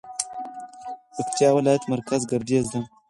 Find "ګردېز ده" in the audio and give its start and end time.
2.31-2.79